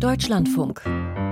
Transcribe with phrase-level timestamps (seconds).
[0.00, 0.82] Deutschlandfunk.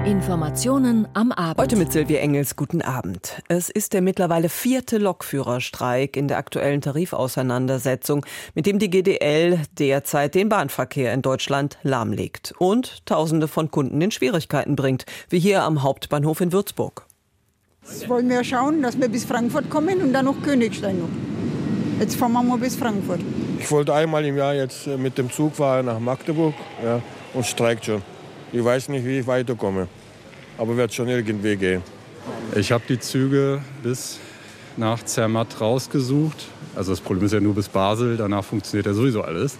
[0.06, 1.60] Informationen am Abend.
[1.60, 2.56] Heute mit Silvia Engels.
[2.56, 3.42] Guten Abend.
[3.48, 8.24] Es ist der mittlerweile vierte Lokführerstreik in der aktuellen Tarifauseinandersetzung,
[8.54, 14.10] mit dem die GDL derzeit den Bahnverkehr in Deutschland lahmlegt und Tausende von Kunden in
[14.10, 17.04] Schwierigkeiten bringt, wie hier am Hauptbahnhof in Würzburg.
[17.82, 22.00] Jetzt wollen wir schauen, dass wir bis Frankfurt kommen und dann noch Königstein noch.
[22.00, 23.20] Jetzt fahren wir mal bis Frankfurt.
[23.58, 27.02] Ich wollte einmal im Jahr jetzt äh, mit dem Zug fahren nach Magdeburg ja,
[27.34, 28.13] und streikt schon.
[28.54, 29.88] Ich weiß nicht, wie ich weiterkomme,
[30.56, 31.82] aber wird schon irgendwie gehen.
[32.54, 34.20] Ich habe die Züge bis
[34.76, 36.46] nach Zermatt rausgesucht.
[36.76, 39.58] Also das Problem ist ja nur bis Basel, danach funktioniert ja sowieso alles.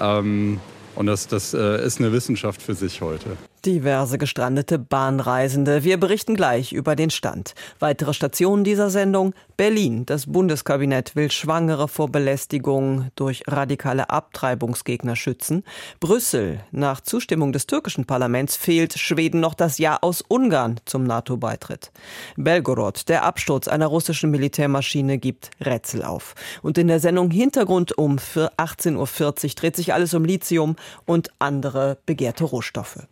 [0.00, 0.58] Ähm,
[0.96, 3.36] und das, das äh, ist eine Wissenschaft für sich heute.
[3.66, 5.84] Diverse gestrandete Bahnreisende.
[5.84, 7.54] Wir berichten gleich über den Stand.
[7.78, 9.34] Weitere Stationen dieser Sendung.
[9.56, 10.06] Berlin.
[10.06, 15.64] Das Bundeskabinett will Schwangere vor Belästigung durch radikale Abtreibungsgegner schützen.
[16.00, 16.60] Brüssel.
[16.70, 21.92] Nach Zustimmung des türkischen Parlaments fehlt Schweden noch das Ja aus Ungarn zum NATO-Beitritt.
[22.36, 23.08] Belgorod.
[23.08, 26.34] Der Absturz einer russischen Militärmaschine gibt Rätsel auf.
[26.62, 31.98] Und in der Sendung Hintergrund um 18.40 Uhr dreht sich alles um Lithium und andere
[32.06, 33.06] begehrte Rohstoffe.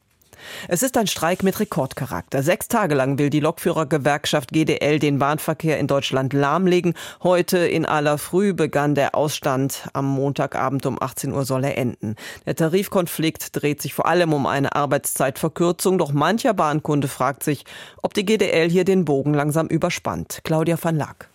[0.69, 2.43] Es ist ein Streik mit Rekordcharakter.
[2.43, 6.95] Sechs Tage lang will die Lokführergewerkschaft GDL den Bahnverkehr in Deutschland lahmlegen.
[7.23, 9.89] Heute in aller Früh begann der Ausstand.
[9.93, 12.17] Am Montagabend um 18 Uhr soll er enden.
[12.47, 15.99] Der Tarifkonflikt dreht sich vor allem um eine Arbeitszeitverkürzung.
[15.99, 17.65] Doch mancher Bahnkunde fragt sich,
[18.03, 20.41] ob die GDL hier den Bogen langsam überspannt.
[20.45, 21.29] Claudia van Lack.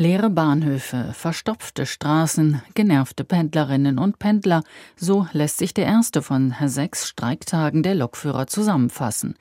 [0.00, 4.62] Leere Bahnhöfe, verstopfte Straßen, genervte Pendlerinnen und Pendler,
[4.96, 9.34] so lässt sich der erste von sechs Streiktagen der Lokführer zusammenfassen.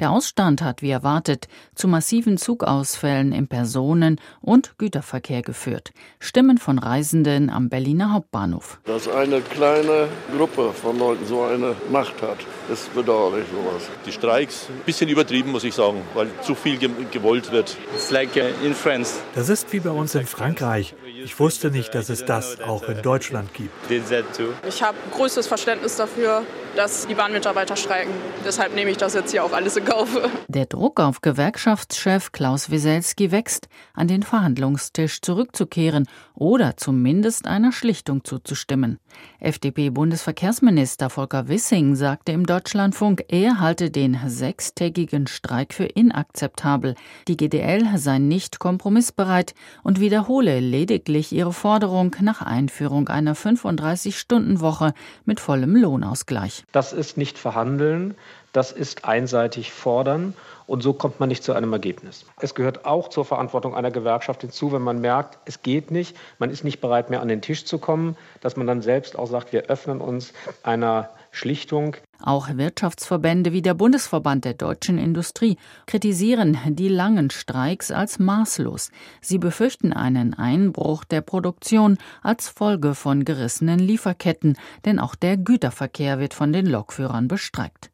[0.00, 5.92] Der Ausstand hat, wie erwartet, zu massiven Zugausfällen im Personen- und Güterverkehr geführt.
[6.18, 8.80] Stimmen von Reisenden am Berliner Hauptbahnhof.
[8.84, 12.38] Dass eine kleine Gruppe von Leuten so eine Macht hat,
[12.72, 13.84] ist bedauerlich sowas.
[14.04, 16.78] Die Streiks, ein bisschen übertrieben, muss ich sagen, weil zu viel
[17.12, 17.76] gewollt wird.
[18.10, 19.20] Like in France.
[19.34, 20.94] Das ist wie bei uns in Frankreich.
[21.24, 23.72] Ich wusste nicht, dass es das auch in Deutschland gibt.
[23.90, 26.42] Ich habe größtes Verständnis dafür,
[26.76, 28.12] dass die Bahnmitarbeiter streiken.
[28.44, 30.08] Deshalb nehme ich das jetzt hier auch alles in Kauf.
[30.48, 38.22] Der Druck auf Gewerkschaftschef Klaus Wieselski wächst, an den Verhandlungstisch zurückzukehren oder zumindest einer Schlichtung
[38.24, 38.98] zuzustimmen.
[39.40, 46.94] FDP-Bundesverkehrsminister Volker Wissing sagte im Deutschlandfunk, er halte den sechstägigen Streik für inakzeptabel.
[47.28, 55.40] Die GDL sei nicht kompromissbereit und wiederhole lediglich ihre Forderung nach Einführung einer 35-Stunden-Woche mit
[55.40, 56.64] vollem Lohnausgleich.
[56.72, 58.14] Das ist nicht verhandeln,
[58.52, 60.34] das ist einseitig fordern.
[60.66, 62.24] Und so kommt man nicht zu einem Ergebnis.
[62.40, 66.50] Es gehört auch zur Verantwortung einer Gewerkschaft hinzu, wenn man merkt, es geht nicht, man
[66.50, 69.52] ist nicht bereit mehr an den Tisch zu kommen, dass man dann selbst auch sagt,
[69.52, 70.32] wir öffnen uns
[70.62, 71.96] einer Schlichtung.
[72.22, 78.90] Auch Wirtschaftsverbände wie der Bundesverband der deutschen Industrie kritisieren die langen Streiks als maßlos.
[79.20, 86.18] Sie befürchten einen Einbruch der Produktion als Folge von gerissenen Lieferketten, denn auch der Güterverkehr
[86.18, 87.90] wird von den Lokführern bestreikt.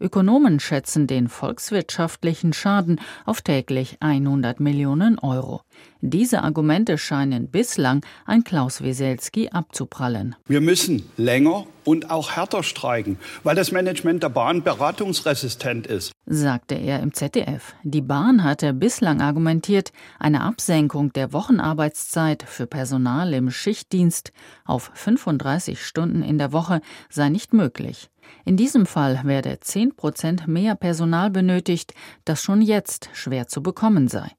[0.00, 5.62] Ökonomen schätzen den volkswirtschaftlichen Schaden auf täglich 100 Millionen Euro.
[6.00, 10.36] Diese Argumente scheinen bislang an Klaus Weselski abzuprallen.
[10.46, 16.74] Wir müssen länger und auch härter streiken, weil das Management der Bahn beratungsresistent ist, sagte
[16.74, 17.74] er im ZDF.
[17.84, 24.32] Die Bahn hatte bislang argumentiert, eine Absenkung der Wochenarbeitszeit für Personal im Schichtdienst
[24.64, 28.10] auf 35 Stunden in der Woche sei nicht möglich.
[28.44, 34.08] In diesem Fall werde 10 Prozent mehr Personal benötigt, das schon jetzt schwer zu bekommen
[34.08, 34.30] sei.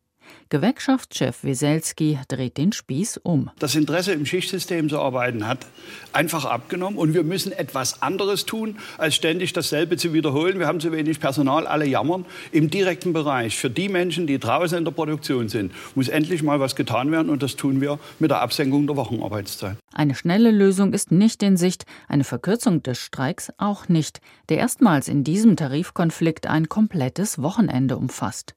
[0.49, 3.49] Gewerkschaftschef Wieselski dreht den Spieß um.
[3.57, 5.65] Das Interesse im Schichtsystem zu arbeiten hat
[6.13, 10.59] einfach abgenommen und wir müssen etwas anderes tun, als ständig dasselbe zu wiederholen.
[10.59, 12.25] Wir haben zu wenig Personal, alle jammern.
[12.51, 16.59] Im direkten Bereich für die Menschen, die draußen in der Produktion sind, muss endlich mal
[16.59, 19.77] was getan werden und das tun wir mit der Absenkung der Wochenarbeitszeit.
[19.93, 25.07] Eine schnelle Lösung ist nicht in Sicht, eine Verkürzung des Streiks auch nicht, der erstmals
[25.07, 28.55] in diesem Tarifkonflikt ein komplettes Wochenende umfasst.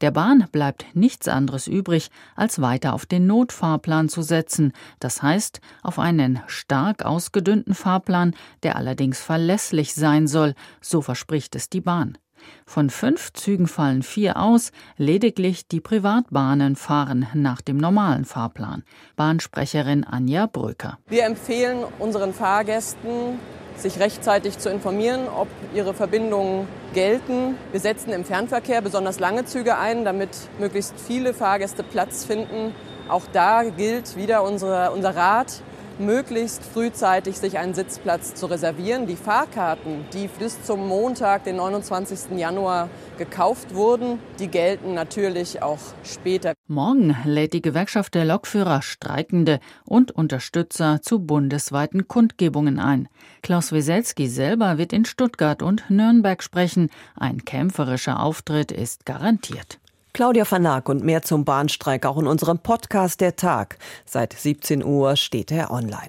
[0.00, 5.60] Der Bahn bleibt nichts anderes übrig, als weiter auf den Notfahrplan zu setzen, das heißt
[5.82, 12.18] auf einen stark ausgedünnten Fahrplan, der allerdings verlässlich sein soll, so verspricht es die Bahn.
[12.66, 18.84] Von fünf Zügen fallen vier aus, lediglich die Privatbahnen fahren nach dem normalen Fahrplan.
[19.16, 20.98] Bahnsprecherin Anja Bröker.
[21.06, 23.38] Wir empfehlen unseren Fahrgästen,
[23.78, 27.56] sich rechtzeitig zu informieren, ob ihre Verbindungen gelten.
[27.72, 32.74] Wir setzen im Fernverkehr besonders lange Züge ein, damit möglichst viele Fahrgäste Platz finden.
[33.08, 35.62] Auch da gilt wieder unsere, unser Rat,
[35.98, 39.06] möglichst frühzeitig sich einen Sitzplatz zu reservieren.
[39.06, 42.38] Die Fahrkarten, die bis zum Montag, den 29.
[42.38, 42.88] Januar
[43.18, 46.52] gekauft wurden, die gelten natürlich auch später.
[46.68, 53.08] Morgen lädt die Gewerkschaft der Lokführer Streikende und Unterstützer zu bundesweiten Kundgebungen ein.
[53.42, 56.90] Klaus Wieselski selber wird in Stuttgart und Nürnberg sprechen.
[57.14, 59.78] Ein kämpferischer Auftritt ist garantiert.
[60.16, 63.76] Claudia Vernack und mehr zum Bahnstreik auch in unserem Podcast Der Tag.
[64.06, 66.08] Seit 17 Uhr steht er online.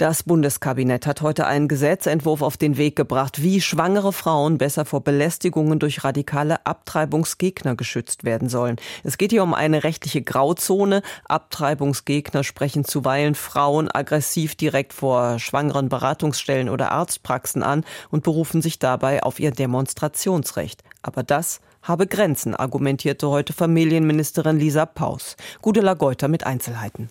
[0.00, 5.02] Das Bundeskabinett hat heute einen Gesetzentwurf auf den Weg gebracht, wie schwangere Frauen besser vor
[5.02, 8.76] Belästigungen durch radikale Abtreibungsgegner geschützt werden sollen.
[9.04, 11.02] Es geht hier um eine rechtliche Grauzone.
[11.26, 18.78] Abtreibungsgegner sprechen zuweilen Frauen aggressiv direkt vor schwangeren Beratungsstellen oder Arztpraxen an und berufen sich
[18.78, 20.82] dabei auf ihr Demonstrationsrecht.
[21.02, 25.36] Aber das habe Grenzen, argumentierte heute Familienministerin Lisa Paus.
[25.60, 27.10] Gudela Geuter mit Einzelheiten.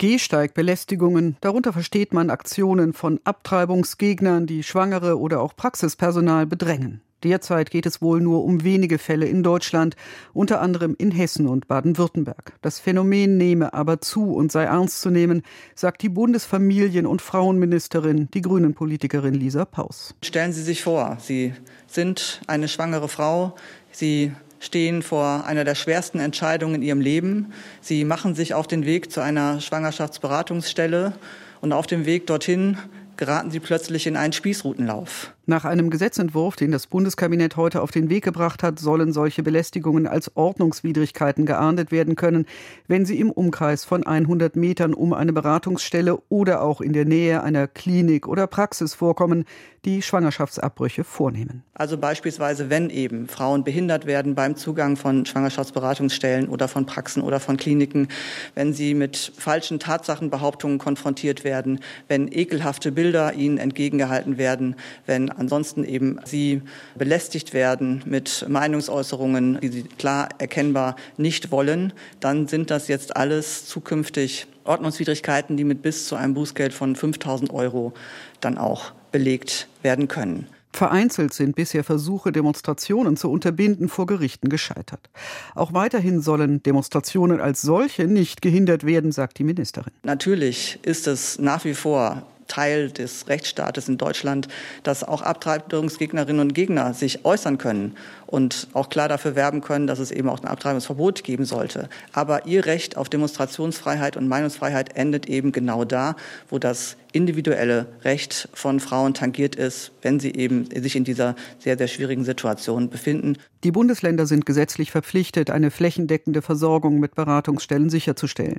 [0.00, 7.02] Gehsteigbelästigungen, darunter versteht man Aktionen von Abtreibungsgegnern, die Schwangere oder auch Praxispersonal bedrängen.
[7.22, 9.96] Derzeit geht es wohl nur um wenige Fälle in Deutschland,
[10.32, 12.54] unter anderem in Hessen und Baden-Württemberg.
[12.62, 15.42] Das Phänomen nehme aber zu und sei ernst zu nehmen,
[15.74, 20.14] sagt die Bundesfamilien- und Frauenministerin, die Grünen-Politikerin Lisa Paus.
[20.24, 21.52] Stellen Sie sich vor, Sie
[21.86, 23.54] sind eine schwangere Frau,
[23.92, 27.52] Sie stehen vor einer der schwersten Entscheidungen in ihrem Leben.
[27.80, 31.14] Sie machen sich auf den Weg zu einer Schwangerschaftsberatungsstelle
[31.60, 32.78] und auf dem Weg dorthin
[33.16, 35.32] geraten sie plötzlich in einen Spießrutenlauf.
[35.50, 40.06] Nach einem Gesetzentwurf, den das Bundeskabinett heute auf den Weg gebracht hat, sollen solche Belästigungen
[40.06, 42.46] als Ordnungswidrigkeiten geahndet werden können,
[42.86, 47.42] wenn sie im Umkreis von 100 Metern um eine Beratungsstelle oder auch in der Nähe
[47.42, 49.44] einer Klinik oder Praxis vorkommen,
[49.84, 51.64] die Schwangerschaftsabbrüche vornehmen.
[51.74, 57.40] Also beispielsweise, wenn eben Frauen behindert werden beim Zugang von Schwangerschaftsberatungsstellen oder von Praxen oder
[57.40, 58.08] von Kliniken,
[58.54, 64.76] wenn sie mit falschen Tatsachenbehauptungen konfrontiert werden, wenn ekelhafte Bilder ihnen entgegengehalten werden,
[65.06, 66.62] wenn ansonsten eben sie
[66.96, 73.66] belästigt werden mit Meinungsäußerungen, die sie klar erkennbar nicht wollen, dann sind das jetzt alles
[73.66, 77.94] zukünftig Ordnungswidrigkeiten, die mit bis zu einem Bußgeld von 5000 Euro
[78.40, 80.46] dann auch belegt werden können.
[80.72, 85.10] Vereinzelt sind bisher Versuche, Demonstrationen zu unterbinden, vor Gerichten gescheitert.
[85.56, 89.92] Auch weiterhin sollen Demonstrationen als solche nicht gehindert werden, sagt die Ministerin.
[90.04, 94.48] Natürlich ist es nach wie vor Teil des Rechtsstaates in Deutschland,
[94.82, 97.96] dass auch Abtreibungsgegnerinnen und Gegner sich äußern können
[98.30, 101.88] und auch klar dafür werben können, dass es eben auch ein Abtreibungsverbot geben sollte.
[102.12, 106.16] Aber ihr Recht auf Demonstrationsfreiheit und Meinungsfreiheit endet eben genau da,
[106.48, 111.76] wo das individuelle Recht von Frauen tangiert ist, wenn sie eben sich in dieser sehr,
[111.76, 113.36] sehr schwierigen Situation befinden.
[113.64, 118.58] Die Bundesländer sind gesetzlich verpflichtet, eine flächendeckende Versorgung mit Beratungsstellen sicherzustellen.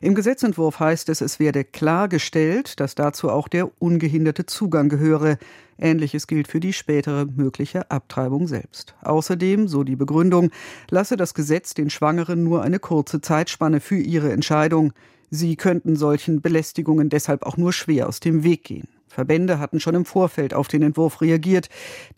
[0.00, 5.38] Im Gesetzentwurf heißt es, es werde klargestellt, dass dazu auch der ungehinderte Zugang gehöre.
[5.78, 8.94] Ähnliches gilt für die spätere mögliche Abtreibung selbst.
[9.02, 10.50] Außerdem, so die Begründung,
[10.90, 14.92] lasse das Gesetz den Schwangeren nur eine kurze Zeitspanne für ihre Entscheidung.
[15.30, 18.88] Sie könnten solchen Belästigungen deshalb auch nur schwer aus dem Weg gehen.
[19.08, 21.68] Verbände hatten schon im Vorfeld auf den Entwurf reagiert.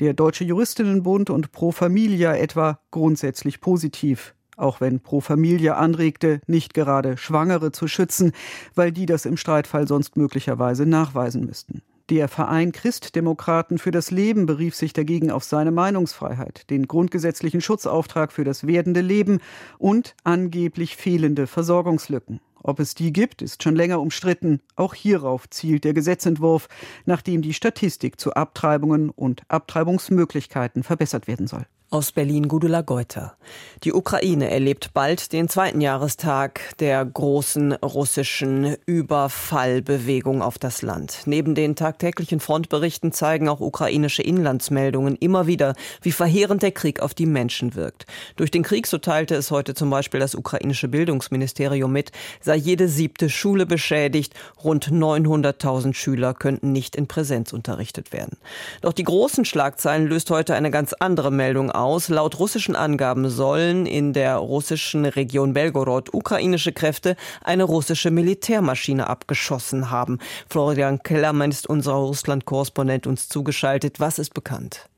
[0.01, 4.35] Der Deutsche Juristinnenbund und Pro Familia etwa grundsätzlich positiv.
[4.57, 8.33] Auch wenn Pro Familia anregte, nicht gerade Schwangere zu schützen,
[8.75, 11.83] weil die das im Streitfall sonst möglicherweise nachweisen müssten.
[12.11, 18.33] Der Verein Christdemokraten für das Leben berief sich dagegen auf seine Meinungsfreiheit, den grundgesetzlichen Schutzauftrag
[18.33, 19.41] für das werdende Leben
[19.77, 22.41] und angeblich fehlende Versorgungslücken.
[22.63, 24.61] Ob es die gibt, ist schon länger umstritten.
[24.75, 26.69] Auch hierauf zielt der Gesetzentwurf,
[27.05, 31.67] nachdem die Statistik zu Abtreibungen und Abtreibungsmöglichkeiten verbessert werden soll.
[31.91, 33.35] Aus Berlin Gudula Geuter.
[33.83, 41.23] Die Ukraine erlebt bald den zweiten Jahrestag der großen russischen Überfallbewegung auf das Land.
[41.25, 47.15] Neben den tagtäglichen Frontberichten zeigen auch ukrainische Inlandsmeldungen immer wieder, wie verheerend der Krieg auf
[47.15, 48.05] die Menschen wirkt.
[48.37, 52.89] Durch den Krieg, so teilte es heute zum Beispiel das ukrainische Bildungsministerium mit, sei jede
[52.89, 58.37] siebte Schule beschädigt, rund 900.000 Schüler könnten nicht in Präsenz unterrichtet werden.
[58.83, 62.09] Doch die großen Schlagzeilen löst heute eine ganz andere Meldung aus.
[62.09, 69.91] Laut russischen Angaben sollen in der russischen Region Belgorod ukrainische Kräfte eine russische Militärmaschine abgeschossen
[69.91, 70.19] haben.
[70.49, 74.01] Florian Kellermann ist unser Russland-Korrespondent uns zugeschaltet.
[74.01, 74.89] Was ist bekannt?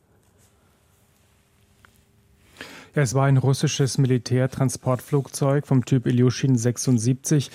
[2.92, 7.52] Es war ein russisches Militärtransportflugzeug vom Typ Ilyushin 76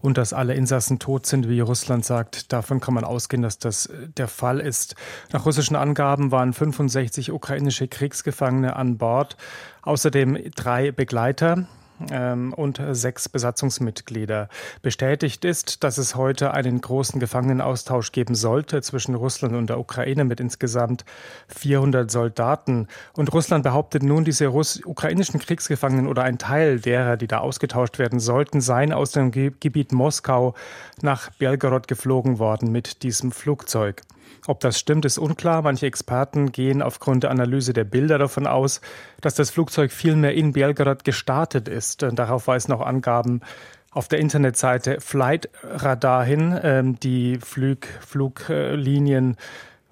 [0.00, 3.86] und dass alle Insassen tot sind, wie Russland sagt, davon kann man ausgehen, dass das
[3.86, 4.94] äh, der Fall ist.
[5.30, 9.36] Nach russischen Angaben waren 65 ukrainische Kriegsgefangene an Bord,
[9.82, 11.66] außerdem drei Begleiter.
[12.10, 14.48] Ähm, und sechs Besatzungsmitglieder.
[14.82, 20.24] Bestätigt ist, dass es heute einen großen Gefangenenaustausch geben sollte zwischen Russland und der Ukraine
[20.24, 21.04] mit insgesamt
[21.48, 22.88] 400 Soldaten.
[23.14, 27.98] Und Russland behauptet nun, diese Russ ukrainischen Kriegsgefangenen oder ein Teil derer, die da ausgetauscht
[27.98, 30.54] werden sollten, seien aus dem Gebiet Moskau
[31.02, 34.02] nach Belgorod geflogen worden mit diesem Flugzeug.
[34.48, 35.60] Ob das stimmt, ist unklar.
[35.60, 38.80] Manche Experten gehen aufgrund der Analyse der Bilder davon aus,
[39.20, 42.00] dass das Flugzeug vielmehr in Belgrad gestartet ist.
[42.00, 43.42] Darauf weisen auch Angaben
[43.90, 49.36] auf der Internetseite Flight Radar hin, ähm, die Flug, Fluglinien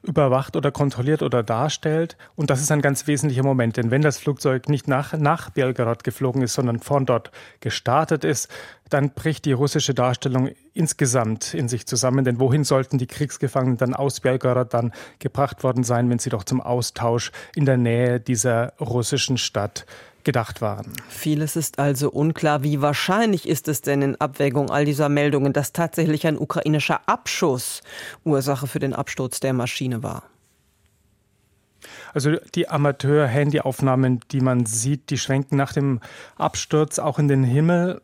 [0.07, 2.17] überwacht oder kontrolliert oder darstellt.
[2.35, 6.05] Und das ist ein ganz wesentlicher Moment, denn wenn das Flugzeug nicht nach, nach Belgrad
[6.05, 8.49] geflogen ist, sondern von dort gestartet ist,
[8.89, 12.25] dann bricht die russische Darstellung insgesamt in sich zusammen.
[12.25, 16.45] Denn wohin sollten die Kriegsgefangenen dann aus Belgrad dann gebracht worden sein, wenn sie doch
[16.45, 19.87] zum Austausch in der Nähe dieser russischen Stadt
[20.27, 20.93] gedacht waren.
[21.09, 22.63] Vieles ist also unklar.
[22.63, 27.81] Wie wahrscheinlich ist es denn in Abwägung all dieser Meldungen, dass tatsächlich ein ukrainischer Abschuss
[28.25, 30.25] Ursache für den Absturz der Maschine war?
[32.13, 36.01] Also die Amateur-Handyaufnahmen, die man sieht, die schwenken nach dem
[36.37, 38.03] Absturz auch in den Himmel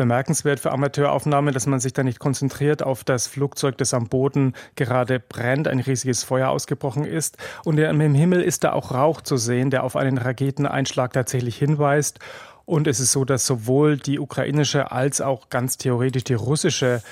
[0.00, 4.54] bemerkenswert für Amateuraufnahmen, dass man sich da nicht konzentriert auf das Flugzeug, das am Boden
[4.74, 7.36] gerade brennt, ein riesiges Feuer ausgebrochen ist.
[7.66, 12.18] Und im Himmel ist da auch Rauch zu sehen, der auf einen Raketeneinschlag tatsächlich hinweist.
[12.64, 17.02] Und es ist so, dass sowohl die ukrainische als auch ganz theoretisch die russische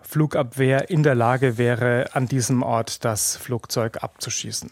[0.00, 4.70] Flugabwehr in der Lage wäre, an diesem Ort das Flugzeug abzuschießen.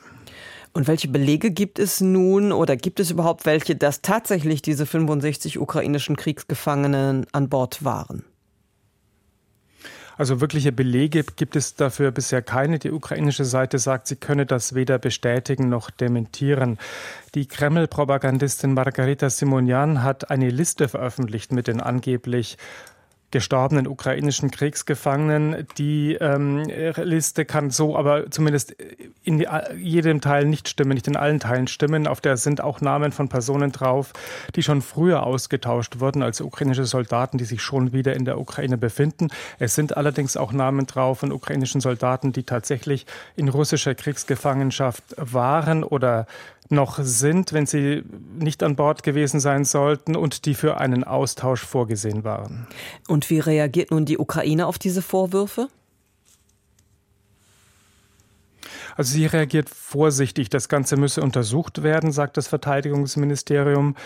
[0.74, 5.60] Und welche Belege gibt es nun oder gibt es überhaupt welche, dass tatsächlich diese 65
[5.60, 8.24] ukrainischen Kriegsgefangenen an Bord waren?
[10.16, 12.80] Also wirkliche Belege gibt es dafür bisher keine.
[12.80, 16.78] Die ukrainische Seite sagt, sie könne das weder bestätigen noch dementieren.
[17.34, 22.58] Die Kreml-Propagandistin Margarita Simonian hat eine Liste veröffentlicht mit den angeblich
[23.34, 25.66] gestorbenen ukrainischen Kriegsgefangenen.
[25.76, 28.76] Die ähm, Liste kann so aber zumindest
[29.24, 29.44] in
[29.76, 32.06] jedem Teil nicht stimmen, nicht in allen Teilen stimmen.
[32.06, 34.12] Auf der sind auch Namen von Personen drauf,
[34.54, 38.78] die schon früher ausgetauscht wurden als ukrainische Soldaten, die sich schon wieder in der Ukraine
[38.78, 39.30] befinden.
[39.58, 45.82] Es sind allerdings auch Namen drauf von ukrainischen Soldaten, die tatsächlich in russischer Kriegsgefangenschaft waren
[45.82, 46.28] oder
[46.74, 48.02] noch sind, wenn sie
[48.38, 52.66] nicht an Bord gewesen sein sollten und die für einen Austausch vorgesehen waren.
[53.08, 55.68] Und wie reagiert nun die Ukraine auf diese Vorwürfe?
[58.96, 60.50] Also sie reagiert vorsichtig.
[60.50, 63.96] Das Ganze müsse untersucht werden, sagt das Verteidigungsministerium.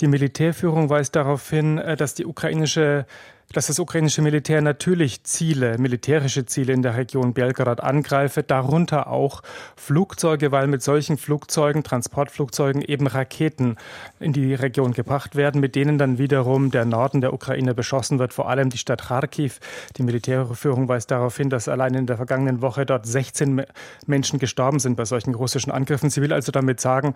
[0.00, 3.06] Die Militärführung weist darauf hin, äh, dass die ukrainische
[3.52, 9.42] dass das ukrainische Militär natürlich Ziele, militärische Ziele in der Region Belgrad angreife, darunter auch
[9.76, 13.76] Flugzeuge, weil mit solchen Flugzeugen, Transportflugzeugen eben Raketen
[14.20, 18.34] in die Region gebracht werden, mit denen dann wiederum der Norden der Ukraine beschossen wird,
[18.34, 19.60] vor allem die Stadt Kharkiv.
[19.96, 23.64] Die Militärführung weist darauf hin, dass allein in der vergangenen Woche dort 16
[24.06, 26.10] Menschen gestorben sind bei solchen russischen Angriffen.
[26.10, 27.14] Sie will also damit sagen,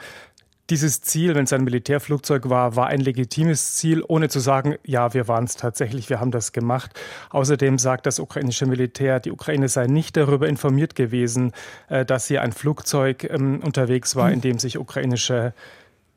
[0.73, 5.13] dieses Ziel, wenn es ein Militärflugzeug war, war ein legitimes Ziel, ohne zu sagen, ja,
[5.13, 6.99] wir waren es tatsächlich, wir haben das gemacht.
[7.29, 11.53] Außerdem sagt das ukrainische Militär, die Ukraine sei nicht darüber informiert gewesen,
[11.91, 15.53] äh, dass hier ein Flugzeug ähm, unterwegs war, in dem sich ukrainische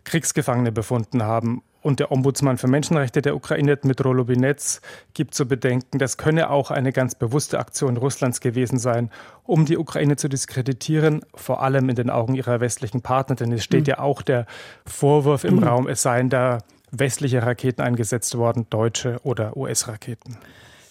[0.05, 1.61] Kriegsgefangene befunden haben.
[1.85, 4.81] Und der Ombudsmann für Menschenrechte der Ukraine, Dmitro Lubinetz,
[5.13, 9.11] gibt zu bedenken, das könne auch eine ganz bewusste Aktion Russlands gewesen sein,
[9.43, 13.35] um die Ukraine zu diskreditieren, vor allem in den Augen ihrer westlichen Partner.
[13.35, 13.91] Denn es steht mhm.
[13.91, 14.47] ja auch der
[14.87, 15.63] Vorwurf im mhm.
[15.63, 16.57] Raum, es seien da
[16.89, 20.39] westliche Raketen eingesetzt worden, deutsche oder US-Raketen.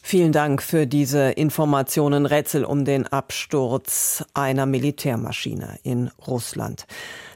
[0.07, 2.27] Vielen Dank für diese Informationen.
[2.27, 6.87] Rätsel um den Absturz einer Militärmaschine in Russland.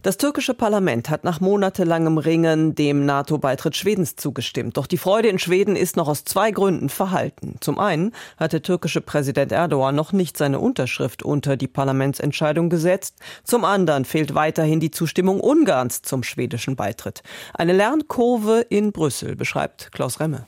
[0.03, 4.77] Das türkische Parlament hat nach monatelangem Ringen dem NATO-Beitritt Schwedens zugestimmt.
[4.77, 7.57] Doch die Freude in Schweden ist noch aus zwei Gründen verhalten.
[7.61, 13.17] Zum einen hat der türkische Präsident Erdogan noch nicht seine Unterschrift unter die Parlamentsentscheidung gesetzt.
[13.45, 17.23] Zum anderen fehlt weiterhin die Zustimmung Ungarns zum schwedischen Beitritt.
[17.55, 20.47] Eine Lernkurve in Brüssel beschreibt Klaus Remme.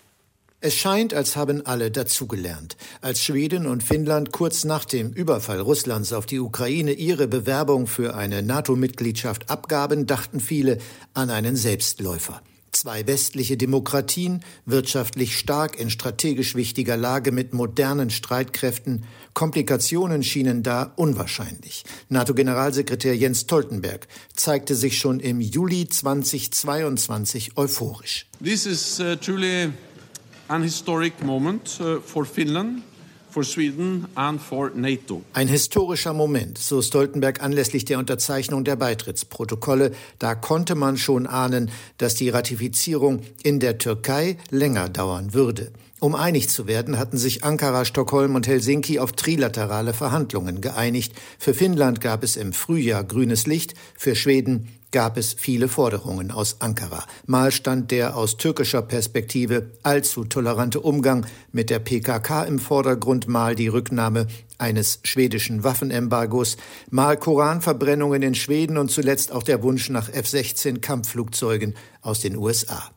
[0.63, 2.77] Es scheint, als haben alle dazugelernt.
[3.01, 8.15] Als Schweden und Finnland kurz nach dem Überfall Russlands auf die Ukraine ihre Bewerbung für
[8.15, 10.77] eine NATO-Mitgliedschaft abgaben, dachten viele
[11.15, 12.43] an einen Selbstläufer.
[12.73, 19.05] Zwei westliche Demokratien, wirtschaftlich stark in strategisch wichtiger Lage mit modernen Streitkräften.
[19.33, 21.85] Komplikationen schienen da unwahrscheinlich.
[22.11, 28.27] NATO-Generalsekretär Jens Stoltenberg zeigte sich schon im Juli 2022 euphorisch.
[28.45, 29.73] This is uh, truly
[35.33, 39.93] Ein historischer Moment, so Stoltenberg anlässlich der Unterzeichnung der Beitrittsprotokolle.
[40.19, 45.71] Da konnte man schon ahnen, dass die Ratifizierung in der Türkei länger dauern würde.
[46.01, 51.13] Um einig zu werden, hatten sich Ankara, Stockholm und Helsinki auf trilaterale Verhandlungen geeinigt.
[51.39, 56.63] Für Finnland gab es im Frühjahr grünes Licht, für Schweden gab es viele Forderungen aus
[56.63, 57.05] Ankara.
[57.27, 63.55] Mal stand der aus türkischer Perspektive allzu tolerante Umgang mit der PKK im Vordergrund, mal
[63.55, 64.27] die Rücknahme
[64.57, 66.57] eines schwedischen Waffenembargos,
[66.89, 72.91] mal Koranverbrennungen in Schweden und zuletzt auch der Wunsch nach F-16 Kampfflugzeugen aus den USA.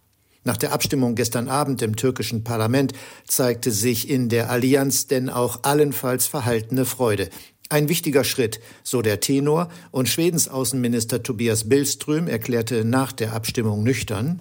[0.43, 2.93] Nach der Abstimmung gestern Abend im türkischen Parlament
[3.25, 7.29] zeigte sich in der Allianz denn auch allenfalls verhaltene Freude.
[7.70, 13.84] Ein wichtiger Schritt, so der Tenor, und Schwedens Außenminister Tobias Billström erklärte nach der Abstimmung
[13.84, 14.39] nüchtern.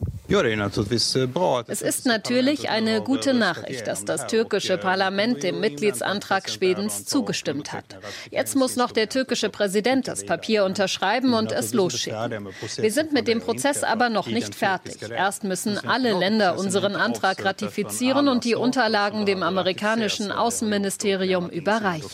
[1.68, 7.84] Es ist natürlich eine gute Nachricht, dass das türkische Parlament dem Mitgliedsantrag Schwedens zugestimmt hat.
[8.30, 12.48] Jetzt muss noch der türkische Präsident das Papier unterschreiben und es losschicken.
[12.76, 15.10] Wir sind mit dem Prozess aber noch nicht fertig.
[15.10, 22.10] Erst müssen alle Länder unseren Antrag ratifizieren und die Unterlagen dem amerikanischen Außenministerium überreichen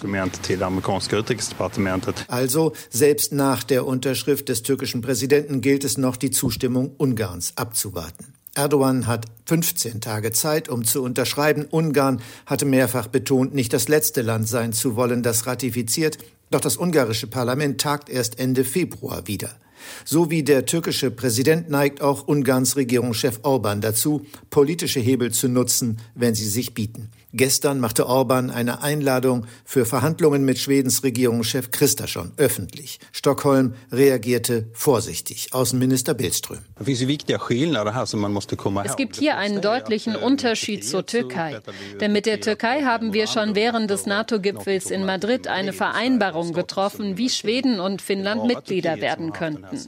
[1.17, 2.25] Utrikesdepartementet.
[2.29, 8.35] Also, selbst nach der Unterschrift des türkischen Präsidenten gilt es noch, die Zustimmung Ungarns abzuwarten.
[8.55, 11.65] Erdogan hat 15 Tage Zeit, um zu unterschreiben.
[11.71, 16.19] Ungarn hatte mehrfach betont, nicht das letzte Land sein zu wollen, das ratifiziert.
[16.51, 19.51] Doch das ungarische Parlament tagt erst Ende Februar wieder.
[20.05, 25.99] So wie der türkische Präsident neigt auch Ungarns Regierungschef Orban dazu, politische Hebel zu nutzen,
[26.15, 27.11] wenn sie sich bieten.
[27.35, 33.01] Gestern machte Orban eine Einladung für Verhandlungen mit Schwedens Regierungschef Kristersson öffentlich.
[33.13, 35.49] Stockholm reagierte vorsichtig.
[35.53, 36.61] Außenminister Billström.
[38.85, 41.61] Es gibt hier einen deutlichen Unterschied zur Türkei.
[42.01, 47.19] Denn mit der Türkei haben wir schon während des NATO-Gipfels in Madrid eine Vereinbarung getroffen,
[47.19, 49.79] wie Schweden und Finnland Mitglieder werden könnten.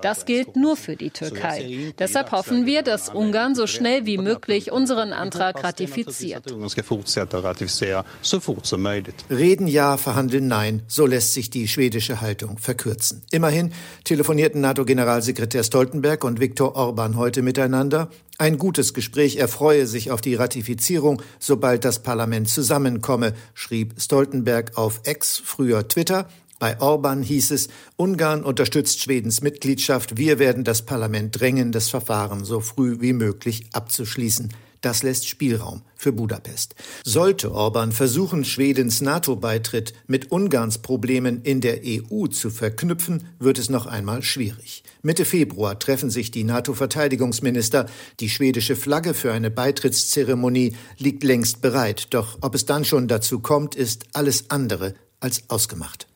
[0.00, 1.92] Das gilt nur für die Türkei.
[1.98, 6.46] Deshalb hoffen wir, dass Ungarn so schnell wie möglich unseren Antrag ratifiziert
[6.86, 9.24] fortsätta ratificera so fort som möjligt.
[9.30, 13.22] Reden ja, verhandeln nein, so lässt sich die schwedische Haltung verkürzen.
[13.30, 13.72] Immerhin
[14.04, 18.08] telefonierten NATO-Generalsekretär Stoltenberg und Viktor Orban heute miteinander.
[18.38, 25.00] Ein gutes Gespräch erfreue sich auf die Ratifizierung, sobald das Parlament zusammenkomme, schrieb Stoltenberg auf
[25.04, 26.28] Ex, früher Twitter.
[26.58, 30.16] Bei Orban hieß es, Ungarn unterstützt Schwedens Mitgliedschaft.
[30.16, 34.50] Wir werden das Parlament drängen, das Verfahren so früh wie möglich abzuschließen.
[34.86, 36.76] Das lässt Spielraum für Budapest.
[37.02, 43.68] Sollte Orban versuchen, Schwedens NATO-Beitritt mit Ungarns Problemen in der EU zu verknüpfen, wird es
[43.68, 44.84] noch einmal schwierig.
[45.02, 47.86] Mitte Februar treffen sich die NATO-Verteidigungsminister.
[48.20, 52.06] Die schwedische Flagge für eine Beitrittszeremonie liegt längst bereit.
[52.10, 56.06] Doch ob es dann schon dazu kommt, ist alles andere als ausgemacht.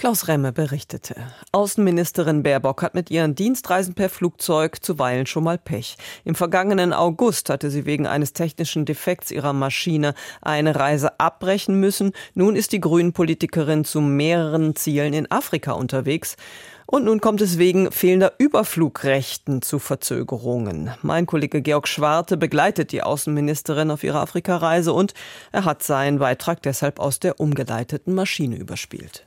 [0.00, 1.14] Klaus Remme berichtete.
[1.52, 5.98] Außenministerin Baerbock hat mit ihren Dienstreisen per Flugzeug zuweilen schon mal Pech.
[6.24, 12.12] Im vergangenen August hatte sie wegen eines technischen Defekts ihrer Maschine eine Reise abbrechen müssen.
[12.32, 16.38] Nun ist die Grünen-Politikerin zu mehreren Zielen in Afrika unterwegs.
[16.86, 20.92] Und nun kommt es wegen fehlender Überflugrechten zu Verzögerungen.
[21.02, 25.12] Mein Kollege Georg Schwarte begleitet die Außenministerin auf ihrer Afrikareise und
[25.52, 29.26] er hat seinen Beitrag deshalb aus der umgeleiteten Maschine überspielt.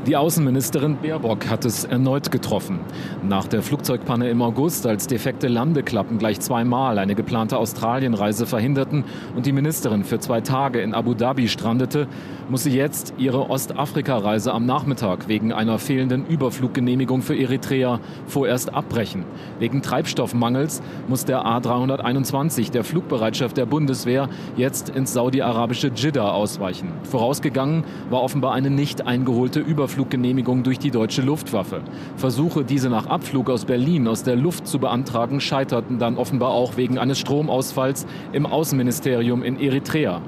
[0.07, 2.79] Die Außenministerin Baerbock hat es erneut getroffen.
[3.21, 9.03] Nach der Flugzeugpanne im August, als defekte Landeklappen gleich zweimal eine geplante Australienreise verhinderten
[9.35, 12.07] und die Ministerin für zwei Tage in Abu Dhabi strandete,
[12.49, 19.23] muss sie jetzt ihre Ostafrika-Reise am Nachmittag wegen einer fehlenden Überfluggenehmigung für Eritrea vorerst abbrechen.
[19.59, 26.91] Wegen Treibstoffmangels muss der A321 der Flugbereitschaft der Bundeswehr jetzt ins saudi-arabische Jeddah ausweichen.
[27.03, 31.81] Vorausgegangen war offenbar eine nicht eingeholte Überfluggenehmigung Überfluggenehmigung durch die deutsche Luftwaffe.
[32.15, 36.77] Versuche, diese nach Abflug aus Berlin aus der Luft zu beantragen, scheiterten dann offenbar auch
[36.77, 40.21] wegen eines Stromausfalls im Außenministerium in Eritrea.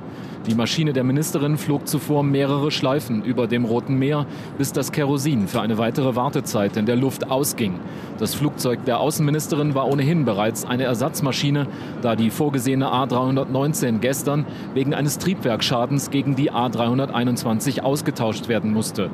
[0.45, 4.25] Die Maschine der Ministerin flog zuvor mehrere Schleifen über dem Roten Meer,
[4.58, 7.79] bis das Kerosin für eine weitere Wartezeit in der Luft ausging.
[8.19, 11.67] Das Flugzeug der Außenministerin war ohnehin bereits eine Ersatzmaschine,
[12.01, 19.12] da die vorgesehene A319 gestern wegen eines Triebwerkschadens gegen die A321 ausgetauscht werden musste.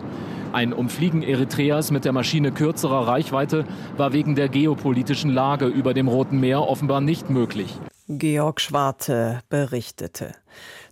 [0.51, 3.65] Ein Umfliegen Eritreas mit der Maschine kürzerer Reichweite
[3.97, 7.77] war wegen der geopolitischen Lage über dem Roten Meer offenbar nicht möglich.
[8.07, 10.33] Georg Schwarte berichtete.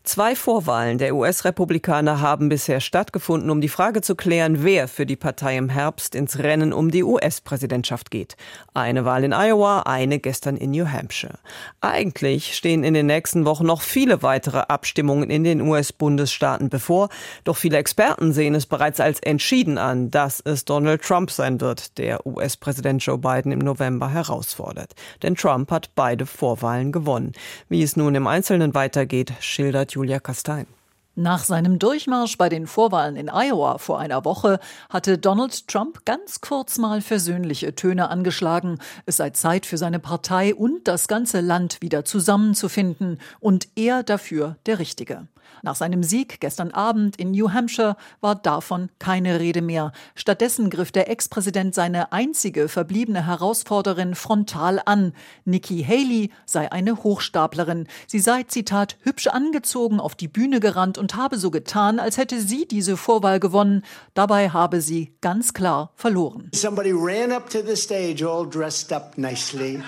[0.07, 5.17] Zwei Vorwahlen der US-Republikaner haben bisher stattgefunden, um die Frage zu klären, wer für die
[5.17, 8.37] Partei im Herbst ins Rennen um die US-Präsidentschaft geht.
[8.73, 11.39] Eine Wahl in Iowa, eine gestern in New Hampshire.
[11.81, 17.09] Eigentlich stehen in den nächsten Wochen noch viele weitere Abstimmungen in den US-Bundesstaaten bevor,
[17.43, 21.97] doch viele Experten sehen es bereits als entschieden an, dass es Donald Trump sein wird,
[21.97, 24.95] der US-Präsident Joe Biden im November herausfordert.
[25.21, 27.33] Denn Trump hat beide Vorwahlen gewonnen.
[27.67, 30.67] Wie es nun im Einzelnen weitergeht, schildert Julia Kastein.
[31.15, 34.59] Nach seinem Durchmarsch bei den Vorwahlen in Iowa vor einer Woche
[34.91, 38.77] hatte Donald Trump ganz kurz mal versöhnliche Töne angeschlagen.
[39.07, 44.57] Es sei Zeit für seine Partei und das ganze Land wieder zusammenzufinden und er dafür
[44.67, 45.25] der Richtige.
[45.63, 49.91] Nach seinem Sieg gestern Abend in New Hampshire war davon keine Rede mehr.
[50.15, 55.13] Stattdessen griff der Ex-Präsident seine einzige verbliebene Herausforderin frontal an.
[55.45, 57.87] Nikki Haley sei eine Hochstaplerin.
[58.07, 62.39] Sie sei, Zitat, hübsch angezogen auf die Bühne gerannt und habe so getan, als hätte
[62.39, 63.83] sie diese Vorwahl gewonnen.
[64.13, 66.51] Dabei habe sie ganz klar verloren.
[66.53, 69.81] Somebody ran up to the stage all dressed up nicely.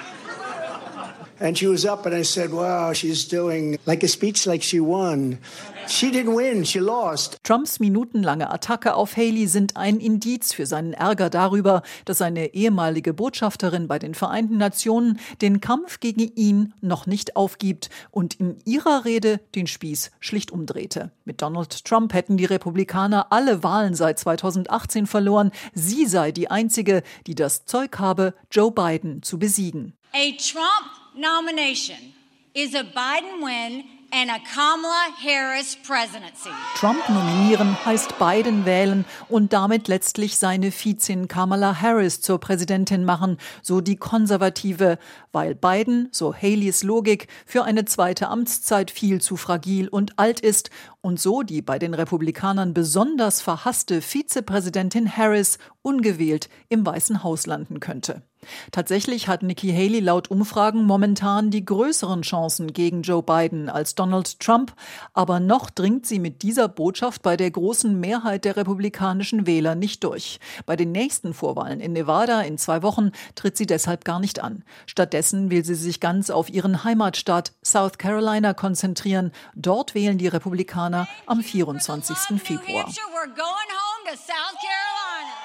[1.42, 4.82] And she was up, and I said, Wow, she's doing like a speech like she
[4.82, 5.40] won.
[5.88, 7.38] She didn't win, she lost.
[7.44, 13.14] Trumps minutenlange Attacke auf Haley sind ein Indiz für seinen Ärger darüber, dass seine ehemalige
[13.14, 19.06] Botschafterin bei den Vereinten Nationen den Kampf gegen ihn noch nicht aufgibt und in ihrer
[19.06, 21.12] Rede den Spieß schlicht umdrehte.
[21.26, 25.52] Mit Donald Trump hätten die Republikaner alle Wahlen seit 2018 verloren.
[25.74, 29.94] Sie sei die einzige, die das Zeug habe, Joe Biden zu besiegen.
[30.14, 32.14] A Trump nomination
[32.54, 36.50] is a Biden win and a Kamala Harris presidency.
[36.76, 43.38] Trump nominieren heißt Biden wählen und damit letztlich seine Vizin Kamala Harris zur Präsidentin machen,
[43.62, 44.98] so die Konservative,
[45.32, 50.70] weil Biden, so Haleys Logik, für eine zweite Amtszeit viel zu fragil und alt ist
[51.02, 57.80] und so die bei den Republikanern besonders verhasste Vizepräsidentin Harris ungewählt im Weißen Haus landen
[57.80, 58.24] könnte.
[58.72, 64.40] Tatsächlich hat Nikki Haley laut Umfragen momentan die größeren Chancen gegen Joe Biden als Donald
[64.40, 64.74] Trump,
[65.14, 70.04] aber noch dringt sie mit dieser Botschaft bei der großen Mehrheit der republikanischen Wähler nicht
[70.04, 70.40] durch.
[70.66, 74.64] Bei den nächsten Vorwahlen in Nevada in zwei Wochen tritt sie deshalb gar nicht an.
[74.86, 79.32] Stattdessen will sie sich ganz auf ihren Heimatstaat South Carolina konzentrieren.
[79.56, 82.42] Dort wählen die Republikaner am 24.
[82.42, 82.86] Februar.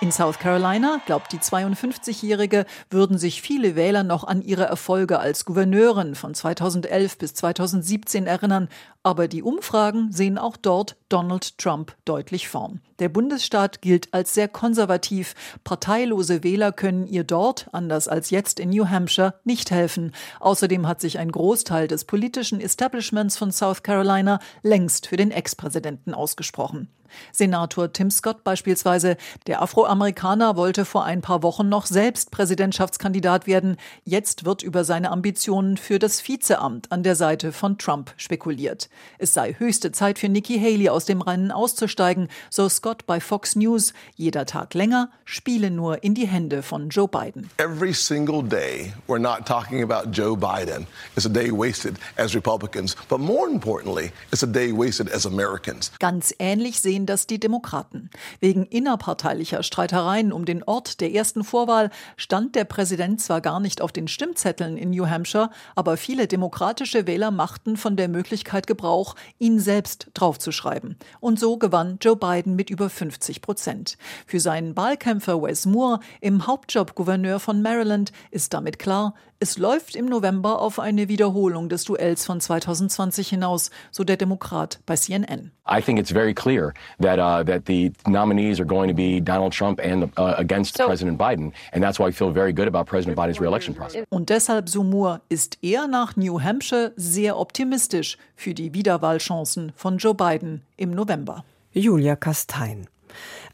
[0.00, 5.44] In South Carolina, glaubt die 52-Jährige, würden sich viele Wähler noch an ihre Erfolge als
[5.44, 8.68] Gouverneurin von 2011 bis 2017 erinnern,
[9.02, 12.80] aber die Umfragen sehen auch dort Donald Trump deutlich vorn.
[12.98, 15.35] Der Bundesstaat gilt als sehr konservativ.
[15.62, 20.12] Parteilose Wähler können ihr dort, anders als jetzt in New Hampshire, nicht helfen.
[20.40, 26.14] Außerdem hat sich ein Großteil des politischen Establishments von South Carolina längst für den Ex-Präsidenten
[26.14, 26.88] ausgesprochen.
[27.33, 33.77] Senator Tim Scott beispielsweise, der Afroamerikaner wollte vor ein paar Wochen noch selbst Präsidentschaftskandidat werden.
[34.05, 38.88] Jetzt wird über seine Ambitionen für das Vizeamt an der Seite von Trump spekuliert.
[39.18, 43.57] Es sei höchste Zeit für Nikki Haley aus dem Rennen auszusteigen, so Scott bei Fox
[43.57, 43.92] News.
[44.16, 47.50] Jeder Tag länger spiele nur in die Hände von Joe Biden.
[47.59, 50.87] Every single day we're not talking about Joe Biden.
[51.16, 55.92] It's a day wasted as Republicans, but more importantly, it's a day wasted as Americans.
[55.98, 58.10] Ganz ähnlich sehen sehen das die Demokraten.
[58.40, 63.80] Wegen innerparteilicher Streitereien um den Ort der ersten Vorwahl stand der Präsident zwar gar nicht
[63.80, 69.16] auf den Stimmzetteln in New Hampshire, aber viele demokratische Wähler machten von der Möglichkeit Gebrauch,
[69.38, 70.96] ihn selbst draufzuschreiben.
[71.20, 73.98] Und so gewann Joe Biden mit über 50 Prozent.
[74.26, 79.14] Für seinen Wahlkämpfer Wes Moore, im Hauptjob Gouverneur von Maryland, ist damit klar,
[79.44, 84.78] es läuft im November auf eine Wiederholung des Duells von 2020 hinaus, so der Demokrat
[84.87, 85.50] bei CNN.
[85.68, 89.52] I think it's very clear that uh, that the nominees are going to be Donald
[89.52, 92.87] Trump and uh, against so, President Biden, and that's why I feel very good about
[92.87, 94.07] President Biden's reelection process.
[94.09, 99.98] Und deshalb, so Moore, ist er nach New Hampshire sehr optimistisch für die Wiederwahlchancen von
[99.98, 101.44] Joe Biden im November.
[101.74, 102.87] Julia Kastein.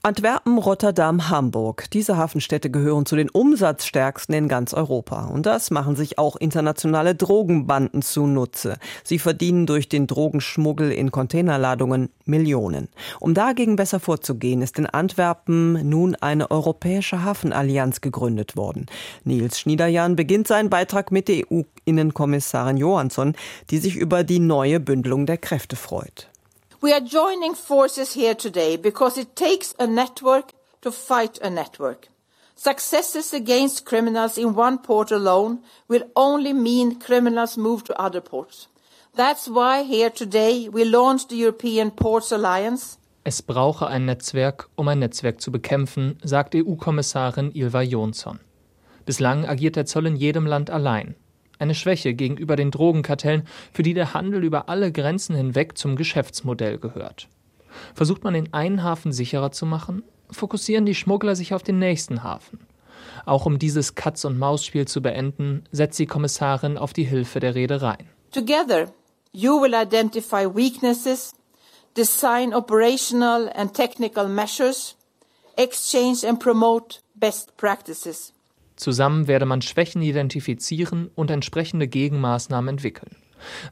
[0.03, 1.91] Antwerpen, Rotterdam, Hamburg.
[1.93, 5.27] Diese Hafenstädte gehören zu den umsatzstärksten in ganz Europa.
[5.27, 8.79] Und das machen sich auch internationale Drogenbanden zunutze.
[9.05, 12.89] Sie verdienen durch den Drogenschmuggel in Containerladungen Millionen.
[13.21, 18.87] Um dagegen besser vorzugehen, ist in Antwerpen nun eine europäische Hafenallianz gegründet worden.
[19.25, 23.35] Nils Schniederjan beginnt seinen Beitrag mit der EU-Innenkommissarin Johansson,
[23.69, 26.31] die sich über die neue Bündelung der Kräfte freut.
[26.83, 32.09] We are joining forces here today because it takes a network to fight a network.
[32.57, 38.69] Successes against criminals in one port alone will only mean criminals move to other ports.
[39.15, 42.97] That's why here today we launched the European Ports Alliance.
[43.25, 48.41] Es brauche ein Netzwerk, um ein Netzwerk zu bekämpfen, sagt EU-Kommissarin Ilva Jonsson.
[49.05, 51.15] Bislang agiert der Zoll in jedem Land allein.
[51.61, 56.79] Eine Schwäche gegenüber den Drogenkartellen, für die der Handel über alle Grenzen hinweg zum Geschäftsmodell
[56.79, 57.29] gehört.
[57.95, 62.23] Versucht man den einen Hafen sicherer zu machen, fokussieren die Schmuggler sich auf den nächsten
[62.23, 62.61] Hafen.
[63.27, 68.09] Auch um dieses Katz-und-Maus-Spiel zu beenden, setzt die Kommissarin auf die Hilfe der Reedereien.
[68.33, 68.93] Together,
[69.33, 71.35] you will identify weaknesses,
[71.95, 74.97] design operational and technical measures,
[75.57, 78.33] exchange and promote best practices.
[78.81, 83.15] Zusammen werde man Schwächen identifizieren und entsprechende Gegenmaßnahmen entwickeln.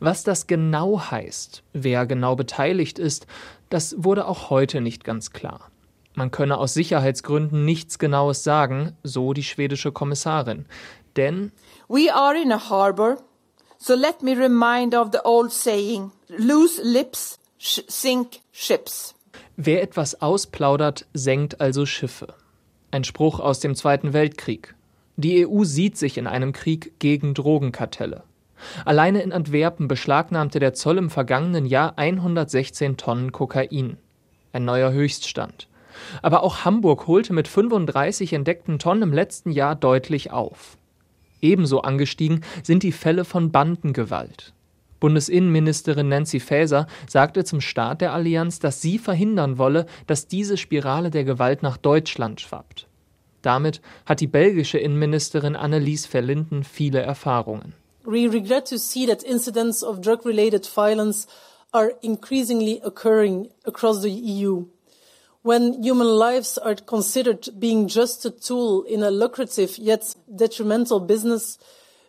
[0.00, 3.26] Was das genau heißt, wer genau beteiligt ist,
[3.70, 5.70] das wurde auch heute nicht ganz klar.
[6.14, 10.66] Man könne aus Sicherheitsgründen nichts Genaues sagen, so die schwedische Kommissarin.
[11.16, 11.52] Denn
[11.88, 13.16] We are in a harbor,
[13.78, 19.14] so let me remind of the old saying, loose lips sink ships.
[19.56, 22.34] Wer etwas ausplaudert, senkt also Schiffe.
[22.90, 24.74] Ein Spruch aus dem Zweiten Weltkrieg.
[25.20, 28.22] Die EU sieht sich in einem Krieg gegen Drogenkartelle.
[28.84, 33.96] Alleine in Antwerpen beschlagnahmte der Zoll im vergangenen Jahr 116 Tonnen Kokain.
[34.52, 35.66] Ein neuer Höchststand.
[36.22, 40.76] Aber auch Hamburg holte mit 35 entdeckten Tonnen im letzten Jahr deutlich auf.
[41.40, 44.52] Ebenso angestiegen sind die Fälle von Bandengewalt.
[45.00, 51.10] Bundesinnenministerin Nancy Faeser sagte zum Start der Allianz, dass sie verhindern wolle, dass diese Spirale
[51.10, 52.87] der Gewalt nach Deutschland schwappt.
[53.42, 57.74] Damit hat die belgische Innenministerin Annelies Verlinden viele Erfahrungen.
[58.04, 61.26] We regret to see that incidents of drug-related violence
[61.72, 64.64] are increasingly occurring across the EU.
[65.42, 71.58] When human lives are considered being just a tool in a lucrative yet detrimental business,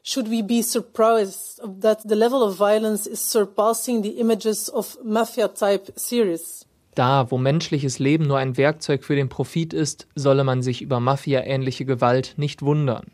[0.02, 6.00] should we be surprised that the level of violence is surpassing the images of mafia-type
[6.00, 6.66] series?
[6.96, 11.00] Da, wo menschliches Leben nur ein Werkzeug für den Profit ist, solle man sich über
[11.00, 13.06] Mafia-ähnliche Gewalt nicht wundern.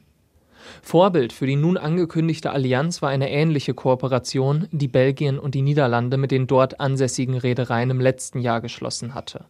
[0.82, 6.18] Vorbild für die nun angekündigte Allianz war eine ähnliche Kooperation, die Belgien und die Niederlande
[6.18, 9.46] mit den dort ansässigen Reedereien im letzten Jahr geschlossen hatte.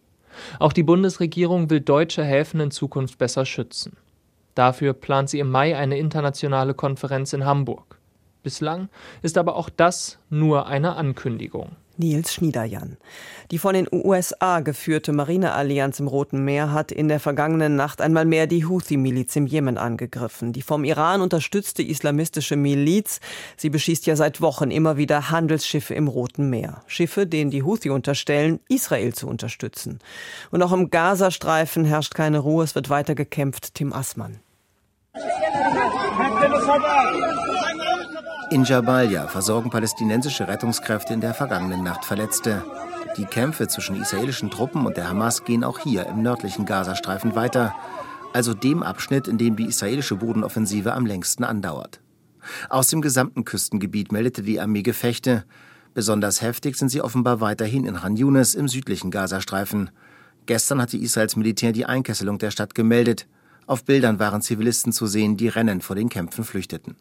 [0.58, 3.96] Auch die Bundesregierung will deutsche Häfen in Zukunft besser schützen.
[4.54, 7.98] Dafür plant sie im Mai eine internationale Konferenz in Hamburg.
[8.42, 8.88] Bislang
[9.22, 11.72] ist aber auch das nur eine Ankündigung.
[11.98, 12.96] Nils Schniederjan.
[13.50, 18.24] Die von den USA geführte Marineallianz im Roten Meer hat in der vergangenen Nacht einmal
[18.24, 20.52] mehr die Houthi-Miliz im Jemen angegriffen.
[20.52, 23.20] Die vom Iran unterstützte islamistische Miliz,
[23.56, 26.82] sie beschießt ja seit Wochen immer wieder Handelsschiffe im Roten Meer.
[26.86, 29.98] Schiffe, denen die Houthi unterstellen, Israel zu unterstützen.
[30.50, 33.74] Und auch im Gazastreifen herrscht keine Ruhe, es wird weiter gekämpft.
[33.74, 34.40] Tim Assmann.
[38.50, 42.64] In Jabalia versorgen palästinensische Rettungskräfte in der vergangenen Nacht Verletzte.
[43.16, 47.74] Die Kämpfe zwischen israelischen Truppen und der Hamas gehen auch hier im nördlichen Gazastreifen weiter,
[48.32, 52.00] also dem Abschnitt, in dem die israelische Bodenoffensive am längsten andauert.
[52.68, 55.44] Aus dem gesamten Küstengebiet meldete die Armee Gefechte.
[55.94, 59.90] Besonders heftig sind sie offenbar weiterhin in Han Yunis im südlichen Gazastreifen.
[60.44, 63.26] Gestern hatte Israels Militär die Einkesselung der Stadt gemeldet.
[63.66, 66.96] Auf Bildern waren Zivilisten zu sehen, die rennend vor den Kämpfen flüchteten.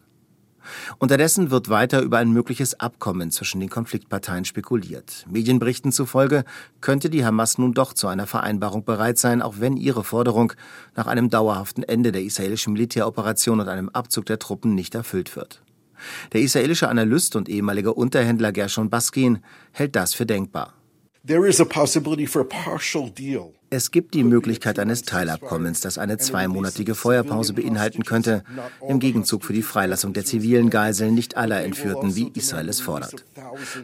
[0.98, 5.26] Unterdessen wird weiter über ein mögliches Abkommen zwischen den Konfliktparteien spekuliert.
[5.30, 6.44] Medienberichten zufolge
[6.82, 10.54] könnte die Hamas nun doch zu einer Vereinbarung bereit sein, auch wenn ihre Forderung
[10.96, 15.62] nach einem dauerhaften Ende der israelischen Militäroperation und einem Abzug der Truppen nicht erfüllt wird.
[16.34, 19.40] Der israelische Analyst und ehemalige Unterhändler Gershon Baskin
[19.72, 20.74] hält das für denkbar.
[23.70, 28.44] Es gibt die Möglichkeit eines Teilabkommens, das eine zweimonatige Feuerpause beinhalten könnte,
[28.88, 33.26] im Gegenzug für die Freilassung der zivilen Geiseln nicht aller Entführten, wie Israel es fordert.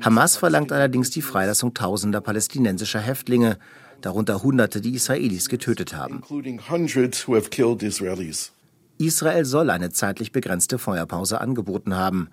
[0.01, 3.57] Hamas verlangt allerdings die Freilassung tausender palästinensischer Häftlinge,
[4.01, 6.21] darunter Hunderte, die Israelis getötet haben.
[8.97, 12.29] Israel soll eine zeitlich begrenzte Feuerpause angeboten haben.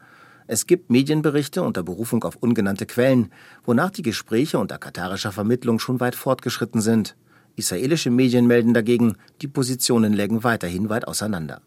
[0.47, 3.33] Es gibt Medienberichte unter Berufung auf ungenannte Quellen,
[3.65, 7.17] wonach die Gespräche unter katarischer Vermittlung schon weit fortgeschritten sind.
[7.59, 11.61] Israelische Medien melden dagegen, die Positionen lägen weiterhin weit auseinander.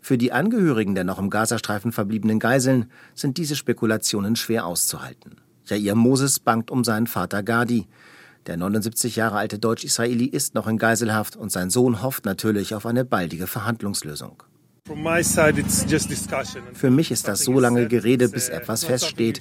[0.00, 5.36] Für die Angehörigen der noch im Gazastreifen verbliebenen Geiseln sind diese Spekulationen schwer auszuhalten.
[5.66, 7.86] Jair Moses bangt um seinen Vater Gadi.
[8.46, 12.86] Der 79 Jahre alte Deutsch-Israeli ist noch in Geiselhaft und sein Sohn hofft natürlich auf
[12.86, 14.42] eine baldige Verhandlungslösung.
[16.74, 19.40] Für mich ist das so lange Gerede, bis etwas feststeht.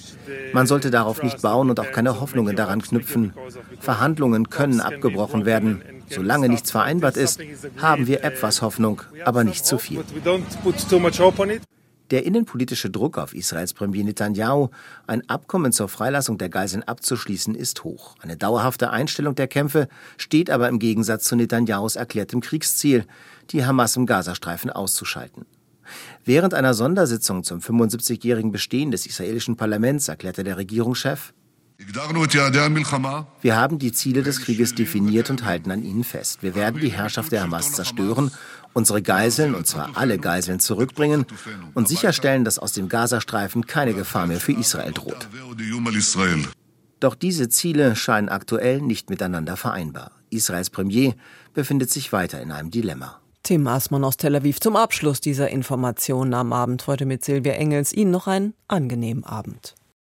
[0.53, 3.33] Man sollte darauf nicht bauen und auch keine Hoffnungen daran knüpfen.
[3.79, 5.83] Verhandlungen können abgebrochen werden.
[6.09, 7.39] Solange nichts vereinbart ist,
[7.77, 10.03] haben wir etwas Hoffnung, aber nicht zu viel.
[12.11, 14.69] Der innenpolitische Druck auf Israels Premier Netanyahu,
[15.07, 18.15] ein Abkommen zur Freilassung der Geiseln abzuschließen, ist hoch.
[18.21, 19.87] Eine dauerhafte Einstellung der Kämpfe
[20.17, 23.05] steht aber im Gegensatz zu Netanyahus erklärtem Kriegsziel,
[23.49, 25.45] die Hamas im Gazastreifen auszuschalten.
[26.23, 31.33] Während einer Sondersitzung zum 75-jährigen Bestehen des israelischen Parlaments erklärte der Regierungschef,
[33.41, 36.41] wir haben die Ziele des Krieges definiert und halten an ihnen fest.
[36.41, 38.31] Wir werden die Herrschaft der Hamas zerstören,
[38.75, 41.25] unsere Geiseln, und zwar alle Geiseln, zurückbringen
[41.73, 45.27] und sicherstellen, dass aus dem Gazastreifen keine Gefahr mehr für Israel droht.
[46.99, 50.11] Doch diese Ziele scheinen aktuell nicht miteinander vereinbar.
[50.29, 51.15] Israels Premier
[51.53, 53.19] befindet sich weiter in einem Dilemma.
[53.43, 57.93] Tim Aßmann aus Tel Aviv zum Abschluss dieser Informationen am Abend heute mit Silvia Engels.
[57.93, 59.75] Ihnen noch einen angenehmen Abend.